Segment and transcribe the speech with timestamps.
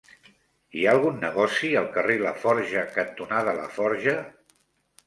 [0.79, 4.19] Hi ha algun negoci al carrer Laforja cantonada Laforja?